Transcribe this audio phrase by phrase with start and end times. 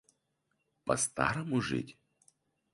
[0.83, 1.99] По старому жить?